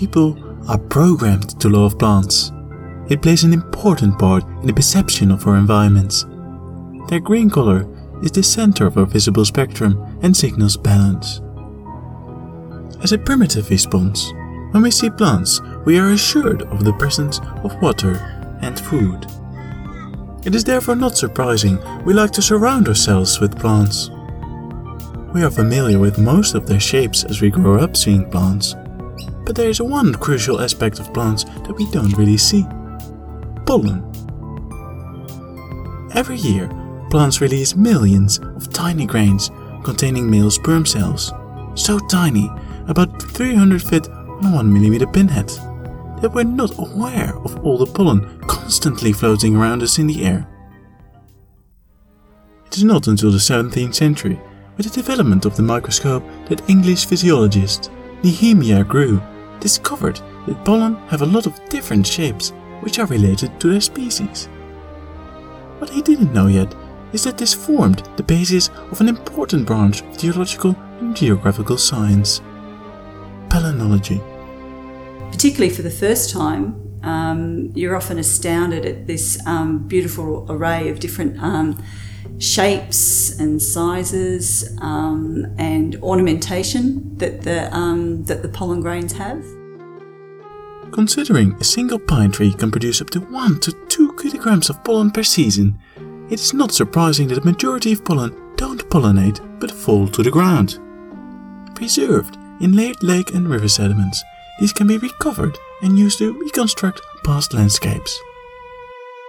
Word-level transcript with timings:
People 0.00 0.38
are 0.66 0.78
programmed 0.78 1.60
to 1.60 1.68
love 1.68 1.98
plants. 1.98 2.52
It 3.10 3.20
plays 3.20 3.44
an 3.44 3.52
important 3.52 4.18
part 4.18 4.44
in 4.62 4.66
the 4.66 4.72
perception 4.72 5.30
of 5.30 5.46
our 5.46 5.58
environments. 5.58 6.24
Their 7.10 7.20
green 7.20 7.50
color 7.50 7.86
is 8.22 8.30
the 8.30 8.42
center 8.42 8.86
of 8.86 8.96
our 8.96 9.04
visible 9.04 9.44
spectrum 9.44 10.18
and 10.22 10.34
signals 10.34 10.78
balance. 10.78 11.42
As 13.02 13.12
a 13.12 13.18
primitive 13.18 13.68
response, 13.68 14.32
when 14.70 14.82
we 14.84 14.90
see 14.90 15.10
plants, 15.10 15.60
we 15.84 15.98
are 15.98 16.12
assured 16.12 16.62
of 16.62 16.82
the 16.82 16.94
presence 16.94 17.38
of 17.62 17.78
water 17.82 18.16
and 18.62 18.80
food. 18.80 19.26
It 20.46 20.54
is 20.54 20.64
therefore 20.64 20.96
not 20.96 21.18
surprising 21.18 21.78
we 22.06 22.14
like 22.14 22.30
to 22.30 22.40
surround 22.40 22.88
ourselves 22.88 23.38
with 23.38 23.58
plants. 23.58 24.08
We 25.34 25.42
are 25.42 25.50
familiar 25.50 25.98
with 25.98 26.16
most 26.16 26.54
of 26.54 26.66
their 26.66 26.80
shapes 26.80 27.24
as 27.24 27.42
we 27.42 27.50
grow 27.50 27.78
up 27.78 27.98
seeing 27.98 28.30
plants, 28.30 28.76
but 29.50 29.56
there 29.56 29.68
is 29.68 29.82
one 29.82 30.14
crucial 30.14 30.60
aspect 30.60 31.00
of 31.00 31.12
plants 31.12 31.42
that 31.42 31.72
we 31.76 31.84
don't 31.90 32.16
really 32.16 32.36
see 32.36 32.64
pollen. 33.66 34.00
Every 36.14 36.36
year, 36.36 36.68
plants 37.10 37.40
release 37.40 37.74
millions 37.74 38.38
of 38.38 38.72
tiny 38.72 39.06
grains 39.06 39.50
containing 39.82 40.30
male 40.30 40.52
sperm 40.52 40.86
cells, 40.86 41.32
so 41.74 41.98
tiny, 41.98 42.48
about 42.86 43.20
300 43.20 43.82
fit 43.82 44.08
on 44.08 44.44
a 44.44 44.54
1 44.54 44.72
mm 44.72 45.12
pinhead, 45.12 45.48
that 46.22 46.30
we're 46.32 46.44
not 46.44 46.78
aware 46.78 47.36
of 47.38 47.58
all 47.66 47.76
the 47.76 47.92
pollen 47.92 48.38
constantly 48.42 49.12
floating 49.12 49.56
around 49.56 49.82
us 49.82 49.98
in 49.98 50.06
the 50.06 50.24
air. 50.24 50.46
It 52.66 52.76
is 52.76 52.84
not 52.84 53.08
until 53.08 53.32
the 53.32 53.38
17th 53.38 53.96
century, 53.96 54.40
with 54.76 54.86
the 54.86 55.02
development 55.02 55.44
of 55.44 55.56
the 55.56 55.64
microscope, 55.64 56.22
that 56.48 56.70
English 56.70 57.06
physiologist 57.06 57.90
Nehemiah 58.22 58.84
Grew 58.84 59.20
discovered 59.60 60.20
that 60.46 60.64
pollen 60.64 60.96
have 61.08 61.22
a 61.22 61.26
lot 61.26 61.46
of 61.46 61.60
different 61.68 62.06
shapes 62.06 62.52
which 62.80 62.98
are 62.98 63.06
related 63.06 63.58
to 63.60 63.70
their 63.70 63.80
species. 63.80 64.46
What 65.78 65.90
he 65.90 66.02
didn't 66.02 66.32
know 66.32 66.46
yet 66.46 66.74
is 67.12 67.24
that 67.24 67.38
this 67.38 67.54
formed 67.54 68.02
the 68.16 68.22
basis 68.22 68.68
of 68.90 69.00
an 69.00 69.08
important 69.08 69.66
branch 69.66 70.02
of 70.02 70.18
geological 70.18 70.76
and 71.00 71.16
geographical 71.16 71.76
science 71.76 72.40
palynology. 73.48 74.20
Particularly 75.30 75.74
for 75.74 75.82
the 75.82 75.90
first 75.90 76.30
time, 76.30 76.90
um, 77.02 77.72
you're 77.74 77.96
often 77.96 78.18
astounded 78.18 78.84
at 78.84 79.06
this 79.06 79.38
um, 79.46 79.86
beautiful 79.88 80.46
array 80.48 80.88
of 80.88 81.00
different 81.00 81.38
um, 81.42 81.82
shapes 82.38 83.38
and 83.38 83.60
sizes 83.60 84.76
um, 84.80 85.46
and 85.58 85.96
ornamentation 85.96 87.16
that 87.18 87.42
the, 87.42 87.74
um, 87.74 88.24
that 88.24 88.42
the 88.42 88.48
pollen 88.48 88.80
grains 88.80 89.12
have. 89.12 89.44
Considering 90.92 91.52
a 91.60 91.64
single 91.64 91.98
pine 91.98 92.32
tree 92.32 92.52
can 92.52 92.70
produce 92.70 93.00
up 93.00 93.10
to 93.10 93.20
1 93.20 93.60
to 93.60 93.72
2 93.72 94.16
kilograms 94.16 94.70
of 94.70 94.82
pollen 94.82 95.10
per 95.10 95.22
season, 95.22 95.78
it 96.30 96.40
is 96.40 96.52
not 96.52 96.72
surprising 96.72 97.28
that 97.28 97.36
the 97.36 97.50
majority 97.50 97.92
of 97.92 98.04
pollen 98.04 98.34
don't 98.56 98.88
pollinate 98.90 99.40
but 99.60 99.70
fall 99.70 100.08
to 100.08 100.22
the 100.22 100.30
ground. 100.30 100.78
Preserved 101.74 102.36
in 102.60 102.72
late 102.72 103.02
lake 103.02 103.34
and 103.34 103.48
river 103.48 103.68
sediments, 103.68 104.22
these 104.58 104.72
can 104.72 104.86
be 104.86 104.98
recovered 104.98 105.56
and 105.82 105.98
used 105.98 106.18
to 106.18 106.38
reconstruct 106.38 107.00
past 107.24 107.54
landscapes. 107.54 108.20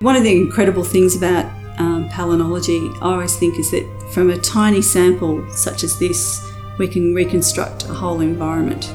One 0.00 0.14
of 0.14 0.22
the 0.22 0.36
incredible 0.36 0.84
things 0.84 1.16
about 1.16 1.46
um, 1.78 2.08
palynology, 2.08 2.94
I 2.96 3.12
always 3.12 3.36
think, 3.36 3.58
is 3.58 3.70
that 3.70 3.86
from 4.12 4.30
a 4.30 4.38
tiny 4.38 4.82
sample 4.82 5.48
such 5.50 5.84
as 5.84 5.98
this, 5.98 6.40
we 6.78 6.88
can 6.88 7.14
reconstruct 7.14 7.84
a 7.84 7.94
whole 7.94 8.20
environment. 8.20 8.92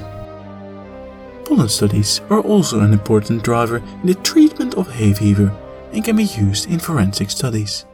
Pollen 1.46 1.70
studies 1.70 2.22
are 2.30 2.42
also 2.42 2.80
an 2.80 2.94
important 2.94 3.44
driver 3.44 3.78
in 3.78 4.08
the 4.08 4.16
treatment 4.16 4.76
of 4.76 4.90
hay 4.90 5.14
fever 5.14 5.52
and 5.92 6.04
can 6.04 6.16
be 6.16 6.24
used 6.24 6.70
in 6.70 6.80
forensic 6.80 7.30
studies. 7.30 7.86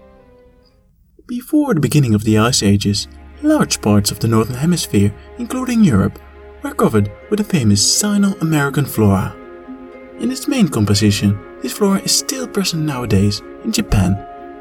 Before 1.26 1.74
the 1.74 1.80
beginning 1.80 2.14
of 2.14 2.24
the 2.24 2.38
ice 2.38 2.62
ages, 2.62 3.08
large 3.42 3.82
parts 3.82 4.12
of 4.12 4.20
the 4.20 4.28
northern 4.28 4.56
hemisphere, 4.56 5.14
including 5.38 5.84
Europe, 5.84 6.20
were 6.64 6.74
covered 6.74 7.12
with 7.30 7.40
the 7.40 7.44
famous 7.44 7.82
Sino-American 8.00 8.86
flora. 8.86 9.36
In 10.20 10.32
its 10.32 10.48
main 10.48 10.68
composition, 10.68 11.38
this 11.62 11.74
flora 11.74 12.00
is 12.02 12.18
still 12.18 12.48
present 12.48 12.84
nowadays 12.84 13.42
in 13.64 13.72
Japan, 13.72 14.16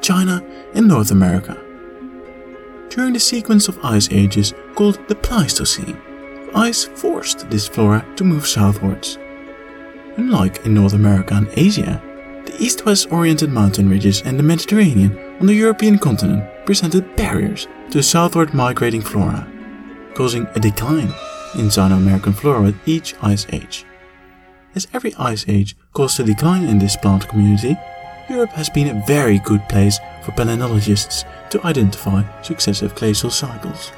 China 0.07 0.41
and 0.75 0.87
North 0.87 1.11
America. 1.11 1.61
During 2.91 3.13
the 3.13 3.19
sequence 3.19 3.67
of 3.67 3.85
ice 3.85 4.09
ages 4.13 4.55
called 4.77 5.01
the 5.09 5.17
Pleistocene, 5.17 6.01
ice 6.55 6.85
forced 6.85 7.51
this 7.51 7.67
flora 7.67 8.07
to 8.15 8.23
move 8.23 8.47
southwards. 8.47 9.19
Unlike 10.17 10.65
in 10.65 10.75
North 10.75 10.93
America 10.93 11.35
and 11.35 11.49
Asia, 11.57 12.01
the 12.45 12.55
east-west 12.61 13.11
oriented 13.11 13.51
mountain 13.51 13.89
ridges 13.89 14.23
and 14.23 14.39
the 14.39 14.45
Mediterranean 14.45 15.19
on 15.41 15.47
the 15.47 15.55
European 15.55 15.99
continent 15.99 16.45
presented 16.65 17.17
barriers 17.17 17.67
to 17.91 18.01
southward 18.01 18.55
migrating 18.55 19.03
flora, 19.03 19.45
causing 20.15 20.47
a 20.55 20.61
decline 20.61 21.13
in 21.59 21.69
Sino-American 21.69 22.33
flora 22.33 22.63
with 22.63 22.77
each 22.87 23.17
ice 23.23 23.45
age. 23.53 23.85
As 24.77 24.87
every 24.95 25.17
ice 25.19 25.45
age 25.49 25.75
caused 25.95 26.21
a 26.21 26.23
decline 26.23 26.69
in 26.69 26.79
this 26.79 26.97
plant 26.97 27.27
community, 27.27 27.77
Europe 28.29 28.51
has 28.51 28.69
been 28.69 28.89
a 28.89 29.07
very 29.07 29.39
good 29.39 29.69
place 29.69 30.01
for 30.23 30.33
palynologists 30.33 31.25
to 31.51 31.65
identify 31.65 32.25
successive 32.43 32.95
glacial 32.95 33.31
cycles. 33.31 33.93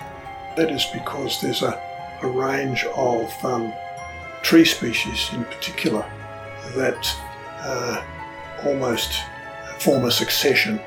That 0.57 0.71
is 0.71 0.85
because 0.93 1.41
there's 1.41 1.63
a, 1.63 1.81
a 2.23 2.29
range 2.29 2.85
of 2.95 3.33
um, 3.45 3.73
tree 4.43 4.65
species 4.65 5.31
in 5.33 5.45
particular 5.45 6.05
that 6.77 7.17
uh, 7.61 8.05
almost 8.65 9.23
form 9.79 10.05
a 10.05 10.11
succession 10.11 10.79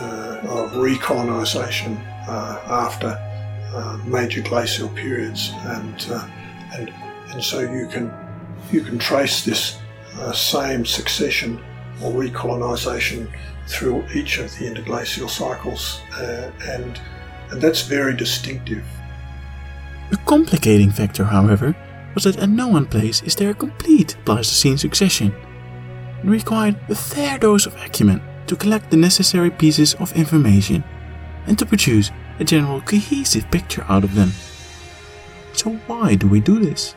uh, 0.00 0.40
of 0.44 0.76
recolonisation 0.76 1.96
uh, 2.28 2.60
after 2.66 3.18
uh, 3.74 3.98
major 4.04 4.40
glacial 4.40 4.88
periods, 4.90 5.50
and 5.64 6.06
uh, 6.10 6.28
and 6.74 6.92
and 7.32 7.42
so 7.42 7.60
you 7.60 7.88
can 7.88 8.12
you 8.70 8.82
can 8.82 8.98
trace 8.98 9.44
this 9.44 9.78
uh, 10.18 10.32
same 10.32 10.84
succession 10.84 11.62
or 12.02 12.12
recolonisation 12.12 13.28
through 13.66 14.04
each 14.14 14.38
of 14.38 14.56
the 14.58 14.66
interglacial 14.66 15.28
cycles, 15.28 16.00
uh, 16.18 16.50
and 16.62 17.00
and 17.50 17.60
that's 17.60 17.82
very 17.82 18.14
distinctive. 18.16 18.84
A 20.12 20.16
complicating 20.26 20.90
factor, 20.90 21.24
however, 21.24 21.74
was 22.14 22.24
that 22.24 22.36
at 22.38 22.48
no 22.48 22.68
one 22.68 22.86
place 22.86 23.22
is 23.22 23.34
there 23.36 23.50
a 23.50 23.54
complete 23.54 24.16
Pleistocene 24.24 24.78
succession. 24.78 25.34
It 26.22 26.28
required 26.28 26.76
a 26.88 26.94
fair 26.94 27.38
dose 27.38 27.66
of 27.66 27.76
acumen 27.76 28.22
to 28.46 28.56
collect 28.56 28.90
the 28.90 28.96
necessary 28.96 29.50
pieces 29.50 29.94
of 29.94 30.16
information 30.16 30.84
and 31.46 31.58
to 31.58 31.66
produce 31.66 32.10
a 32.38 32.44
general 32.44 32.80
cohesive 32.80 33.50
picture 33.50 33.84
out 33.88 34.04
of 34.04 34.14
them. 34.14 34.32
So, 35.52 35.72
why 35.86 36.14
do 36.14 36.28
we 36.28 36.40
do 36.40 36.58
this? 36.58 36.94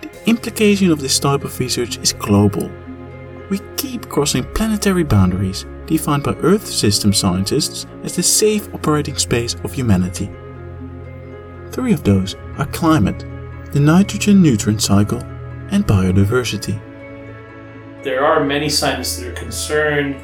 The 0.00 0.10
implication 0.28 0.90
of 0.90 1.00
this 1.00 1.18
type 1.18 1.44
of 1.44 1.58
research 1.58 1.98
is 1.98 2.12
global. 2.12 2.70
We 3.52 3.60
keep 3.76 4.08
crossing 4.08 4.44
planetary 4.54 5.02
boundaries 5.02 5.66
defined 5.84 6.22
by 6.22 6.32
Earth 6.36 6.66
system 6.66 7.12
scientists 7.12 7.84
as 8.02 8.16
the 8.16 8.22
safe 8.22 8.72
operating 8.72 9.18
space 9.18 9.56
of 9.62 9.74
humanity. 9.74 10.30
Three 11.70 11.92
of 11.92 12.02
those 12.02 12.34
are 12.56 12.64
climate, 12.64 13.26
the 13.72 13.80
nitrogen 13.80 14.40
nutrient 14.40 14.80
cycle, 14.80 15.18
and 15.70 15.86
biodiversity. 15.86 16.80
There 18.02 18.24
are 18.24 18.42
many 18.42 18.70
scientists 18.70 19.18
that 19.18 19.28
are 19.28 19.34
concerned 19.34 20.16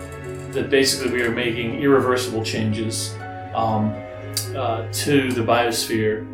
that 0.54 0.70
basically 0.70 1.12
we 1.12 1.22
are 1.22 1.30
making 1.30 1.82
irreversible 1.82 2.42
changes 2.42 3.14
um, 3.54 3.92
uh, 4.56 4.90
to 4.90 5.32
the 5.32 5.42
biosphere, 5.42 6.26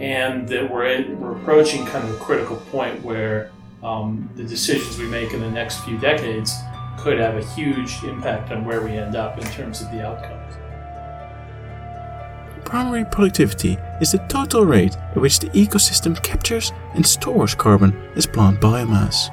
and 0.00 0.48
that 0.48 0.70
we're, 0.70 1.06
we're 1.16 1.36
approaching 1.36 1.84
kind 1.84 2.08
of 2.08 2.14
a 2.14 2.18
critical 2.18 2.56
point 2.72 3.04
where 3.04 3.50
um, 3.82 4.28
the 4.34 4.44
decisions 4.44 4.98
we 4.98 5.06
make 5.06 5.32
in 5.32 5.40
the 5.40 5.50
next 5.50 5.84
few 5.84 5.98
decades 5.98 6.54
could 6.98 7.18
have 7.18 7.36
a 7.36 7.44
huge 7.54 8.02
impact 8.04 8.52
on 8.52 8.64
where 8.64 8.82
we 8.82 8.90
end 8.92 9.16
up 9.16 9.38
in 9.38 9.44
terms 9.44 9.80
of 9.80 9.90
the 9.90 10.06
outcomes. 10.06 10.56
Primary 12.64 13.04
productivity 13.04 13.78
is 14.00 14.12
the 14.12 14.18
total 14.28 14.64
rate 14.64 14.96
at 14.96 15.16
which 15.16 15.40
the 15.40 15.48
ecosystem 15.48 16.22
captures 16.22 16.72
and 16.94 17.04
stores 17.04 17.54
carbon 17.54 17.96
as 18.16 18.26
plant 18.26 18.60
biomass. 18.60 19.28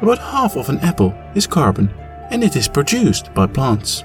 About 0.00 0.18
half 0.18 0.56
of 0.56 0.68
an 0.68 0.78
apple 0.78 1.12
is 1.34 1.46
carbon 1.46 1.92
and 2.30 2.44
it 2.44 2.56
is 2.56 2.68
produced 2.68 3.34
by 3.34 3.46
plants. 3.46 4.04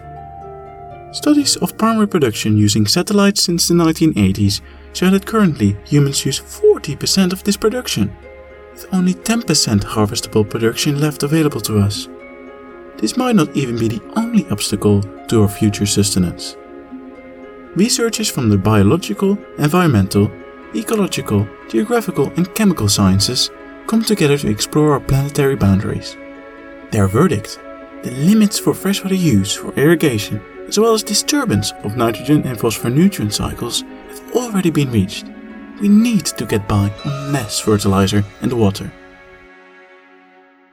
Studies 1.12 1.56
of 1.58 1.78
primary 1.78 2.08
production 2.08 2.58
using 2.58 2.88
satellites 2.88 3.44
since 3.44 3.68
the 3.68 3.76
1980s 3.76 4.62
show 4.94 5.12
that 5.12 5.28
currently 5.28 5.78
humans 5.86 6.26
use 6.26 6.40
40% 6.40 7.32
of 7.32 7.44
this 7.44 7.56
production, 7.56 8.12
with 8.74 8.86
only 8.92 9.14
10% 9.14 9.82
harvestable 9.82 10.50
production 10.50 11.00
left 11.00 11.24
available 11.24 11.62
to 11.62 11.80
us. 11.80 12.10
This 12.98 13.18
might 13.18 13.36
not 13.36 13.56
even 13.56 13.78
be 13.78 13.88
the 13.88 14.02
only 14.16 14.48
obstacle 14.50 15.02
to 15.28 15.42
our 15.42 15.48
future 15.48 15.86
sustenance. 15.86 16.58
Researchers 17.76 18.30
from 18.30 18.50
the 18.50 18.58
biological, 18.58 19.38
environmental, 19.58 20.32
ecological, 20.76 21.48
geographical, 21.70 22.32
and 22.38 22.54
chemical 22.56 22.88
sciences 22.88 23.50
come 23.88 24.04
together 24.04 24.38
to 24.38 24.50
explore 24.50 24.94
our 24.94 25.00
planetary 25.00 25.56
boundaries. 25.56 26.16
Their 26.92 27.08
verdict, 27.08 27.60
the 28.04 28.12
limits 28.12 28.60
for 28.60 28.74
freshwater 28.74 29.16
use 29.16 29.56
for 29.56 29.74
irrigation, 29.74 30.42
as 30.68 30.80
well 30.80 30.94
as 30.94 31.04
disturbance 31.04 31.72
of 31.84 31.98
nitrogen 31.98 32.44
and 32.44 32.60
phosphor 32.60 32.90
nutrient 32.90 33.34
cycles, 33.34 33.82
have 33.82 34.32
already 34.34 34.70
been 34.70 34.92
reached. 34.92 35.33
We 35.84 35.90
need 35.90 36.26
to 36.40 36.46
get 36.46 36.66
by 36.66 36.94
on 37.04 37.34
less 37.34 37.60
fertilizer 37.60 38.24
and 38.42 38.54
water. 38.54 38.90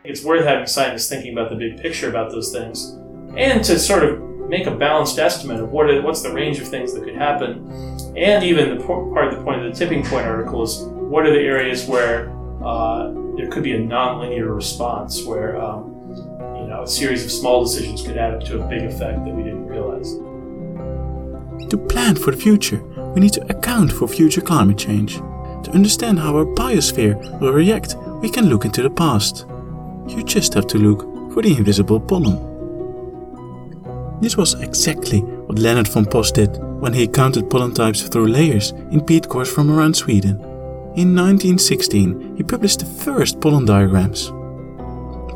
It's 0.04 0.22
worth 0.22 0.44
having 0.44 0.68
scientists 0.68 1.08
thinking 1.08 1.32
about 1.32 1.50
the 1.50 1.56
big 1.56 1.82
picture 1.82 2.08
about 2.08 2.30
those 2.30 2.52
things 2.52 2.96
and 3.36 3.64
to 3.64 3.76
sort 3.76 4.04
of 4.04 4.20
make 4.48 4.68
a 4.68 4.70
balanced 4.70 5.18
estimate 5.18 5.58
of 5.58 5.72
what 5.72 5.90
are, 5.90 6.00
what's 6.00 6.22
the 6.22 6.32
range 6.32 6.60
of 6.60 6.68
things 6.68 6.94
that 6.94 7.02
could 7.02 7.16
happen. 7.16 7.68
And 8.16 8.44
even 8.44 8.78
the 8.78 8.84
part 8.84 9.32
of 9.32 9.36
the 9.36 9.42
point 9.42 9.66
of 9.66 9.72
the 9.72 9.76
tipping 9.76 10.04
point 10.04 10.28
article 10.28 10.62
is 10.62 10.78
what 10.84 11.26
are 11.26 11.32
the 11.32 11.40
areas 11.40 11.86
where 11.86 12.30
uh, 12.64 13.12
there 13.36 13.48
could 13.50 13.64
be 13.64 13.72
a 13.72 13.80
nonlinear 13.80 14.54
response, 14.54 15.24
where 15.24 15.60
um, 15.60 15.90
you 16.54 16.68
know 16.68 16.84
a 16.84 16.86
series 16.86 17.24
of 17.24 17.32
small 17.32 17.64
decisions 17.64 18.00
could 18.02 18.16
add 18.16 18.34
up 18.34 18.44
to 18.44 18.62
a 18.62 18.68
big 18.68 18.82
effect 18.82 19.24
that 19.24 19.34
we 19.34 19.42
didn't 19.42 19.66
realize. 19.66 20.12
To 21.68 21.76
plan 21.76 22.14
for 22.14 22.30
the 22.30 22.36
future, 22.36 22.80
we 23.14 23.20
need 23.20 23.32
to 23.34 23.50
account 23.50 23.92
for 23.92 24.08
future 24.08 24.40
climate 24.40 24.78
change. 24.78 25.16
To 25.16 25.70
understand 25.72 26.18
how 26.18 26.36
our 26.36 26.46
biosphere 26.46 27.40
will 27.40 27.52
react, 27.52 27.96
we 28.20 28.30
can 28.30 28.48
look 28.48 28.64
into 28.64 28.82
the 28.82 28.90
past. 28.90 29.46
You 30.06 30.22
just 30.24 30.54
have 30.54 30.66
to 30.68 30.78
look 30.78 31.32
for 31.32 31.42
the 31.42 31.56
invisible 31.56 32.00
pollen. 32.00 32.50
This 34.20 34.36
was 34.36 34.54
exactly 34.60 35.20
what 35.20 35.58
Lennart 35.58 35.88
von 35.88 36.04
Post 36.04 36.34
did 36.34 36.58
when 36.80 36.92
he 36.92 37.06
counted 37.06 37.50
pollen 37.50 37.72
types 37.72 38.02
through 38.02 38.28
layers 38.28 38.72
in 38.90 39.04
peat 39.04 39.28
cores 39.28 39.52
from 39.52 39.70
around 39.70 39.94
Sweden. 39.94 40.36
In 40.96 41.14
1916, 41.14 42.36
he 42.36 42.42
published 42.42 42.80
the 42.80 42.86
first 42.86 43.40
pollen 43.40 43.64
diagrams. 43.64 44.30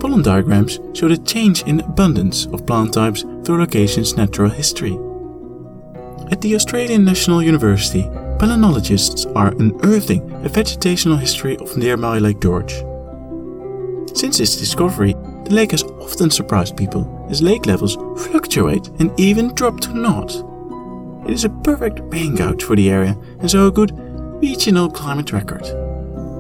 Pollen 0.01 0.23
diagrams 0.23 0.81
show 0.93 1.09
the 1.09 1.17
change 1.17 1.63
in 1.63 1.81
abundance 1.81 2.47
of 2.47 2.67
plant 2.67 2.93
types 2.93 3.23
through 3.45 3.57
a 3.57 3.61
location's 3.61 4.17
natural 4.17 4.51
history. 4.51 4.99
At 6.31 6.41
the 6.41 6.55
Australian 6.55 7.05
National 7.05 7.43
University, 7.43 8.05
palynologists 8.39 9.31
are 9.37 9.53
unearthing 9.59 10.23
a 10.45 10.49
vegetational 10.49 11.21
history 11.21 11.59
of 11.59 11.77
nearby 11.77 12.19
Lake 12.19 12.41
George. 12.41 12.73
Since 14.17 14.41
its 14.41 14.57
discovery, 14.57 15.13
the 15.45 15.55
lake 15.55 15.73
has 15.73 15.83
often 15.83 16.31
surprised 16.31 16.79
people 16.79 17.27
as 17.29 17.43
lake 17.43 17.67
levels 17.67 17.97
fluctuate 18.17 18.89
and 19.01 19.13
even 19.21 19.55
drop 19.55 19.81
to 19.81 19.95
naught. 19.95 20.35
It 21.29 21.35
is 21.35 21.45
a 21.45 21.51
perfect 21.51 22.09
gauge 22.11 22.63
for 22.63 22.75
the 22.75 22.91
area 22.91 23.19
and 23.41 23.51
so 23.51 23.67
a 23.67 23.73
good 23.73 23.93
regional 24.41 24.89
climate 24.89 25.31
record. 25.33 25.65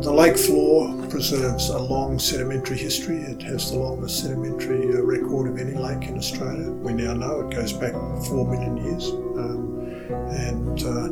The 0.02 0.12
lake 0.12 0.38
floor 0.38 0.94
preserves 1.14 1.68
a 1.68 1.78
long 1.78 2.18
sedimentary 2.18 2.76
history. 2.76 3.18
It 3.18 3.40
has 3.42 3.70
the 3.70 3.78
longest 3.78 4.18
sedimentary 4.18 4.92
uh, 4.96 5.00
record 5.02 5.46
of 5.46 5.60
any 5.60 5.76
lake 5.78 6.08
in 6.08 6.18
Australia. 6.18 6.68
We 6.72 6.92
now 6.92 7.14
know 7.14 7.38
it 7.38 7.54
goes 7.54 7.72
back 7.72 7.92
4 7.92 8.44
million 8.50 8.76
years. 8.78 9.10
Um, 9.10 9.78
and 10.10 10.82
uh, 10.82 11.06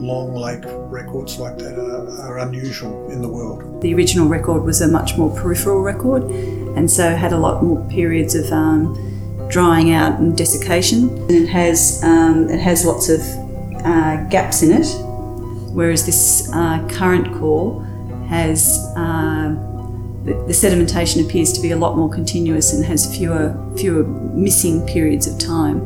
long 0.00 0.36
lake 0.36 0.62
records 0.64 1.40
like 1.40 1.58
that 1.58 1.76
are, 1.76 2.20
are, 2.20 2.38
unusual 2.38 3.10
in 3.10 3.20
the 3.20 3.28
world. 3.28 3.82
The 3.82 3.92
original 3.92 4.28
record 4.28 4.62
was 4.62 4.82
a 4.82 4.86
much 4.86 5.18
more 5.18 5.36
peripheral 5.36 5.82
record 5.82 6.22
and 6.76 6.88
so 6.88 7.16
had 7.16 7.32
a 7.32 7.38
lot 7.38 7.60
more 7.64 7.84
periods 7.88 8.36
of 8.36 8.52
um, 8.52 8.94
drying 9.50 9.90
out 9.90 10.20
and 10.20 10.38
desiccation. 10.38 11.08
And 11.22 11.32
it 11.32 11.48
has, 11.48 12.00
um, 12.04 12.48
it 12.48 12.60
has 12.60 12.84
lots 12.84 13.08
of 13.08 13.20
uh, 13.84 14.28
gaps 14.28 14.62
in 14.62 14.70
it, 14.70 14.86
whereas 15.74 16.06
this 16.06 16.48
uh, 16.54 16.86
current 16.88 17.34
core 17.34 17.89
has 18.30 18.78
uh, 18.96 19.48
the, 20.24 20.34
the 20.46 20.52
sedimentation 20.52 21.24
appears 21.26 21.52
to 21.52 21.60
be 21.60 21.72
a 21.72 21.76
lot 21.76 21.96
more 21.96 22.08
continuous 22.08 22.72
and 22.72 22.84
has 22.84 23.14
fewer 23.16 23.54
fewer 23.76 24.04
missing 24.04 24.86
periods 24.86 25.26
of 25.26 25.38
time. 25.38 25.78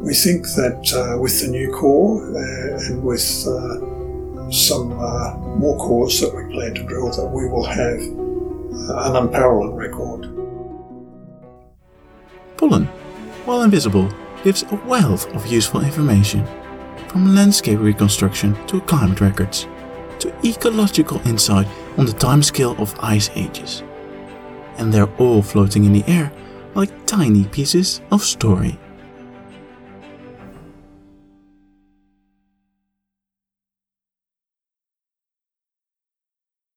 We 0.00 0.14
think 0.14 0.46
that 0.56 0.80
uh, 0.96 1.20
with 1.20 1.40
the 1.42 1.48
new 1.48 1.70
core 1.72 2.24
uh, 2.34 2.80
and 2.86 3.04
with 3.04 3.46
uh, 3.46 4.50
some 4.50 4.92
uh, 4.98 5.36
more 5.58 5.76
cores 5.76 6.20
that 6.20 6.34
we 6.34 6.50
plan 6.54 6.74
to 6.74 6.82
drill, 6.84 7.10
that 7.10 7.26
we 7.26 7.46
will 7.46 7.66
have 7.66 8.00
uh, 8.00 9.10
an 9.10 9.16
unparalleled 9.16 9.76
record. 9.76 10.22
Pollen, 12.56 12.86
while 13.44 13.62
invisible, 13.62 14.08
gives 14.42 14.62
a 14.62 14.76
wealth 14.86 15.26
of 15.34 15.46
useful 15.46 15.84
information, 15.84 16.46
from 17.08 17.34
landscape 17.34 17.78
reconstruction 17.78 18.56
to 18.66 18.80
climate 18.82 19.20
records, 19.20 19.66
to 20.18 20.32
ecological 20.44 21.20
insight 21.26 21.66
on 21.98 22.06
the 22.06 22.12
timescale 22.12 22.78
of 22.78 22.98
ice 23.00 23.30
ages. 23.34 23.82
And 24.78 24.92
they're 24.92 25.14
all 25.18 25.42
floating 25.42 25.84
in 25.84 25.92
the 25.92 26.04
air 26.06 26.32
like 26.74 27.06
tiny 27.06 27.44
pieces 27.44 28.00
of 28.10 28.22
story. 28.22 28.78